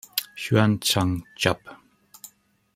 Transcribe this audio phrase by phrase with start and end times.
[0.41, 1.61] Hsüan-tsang; jap.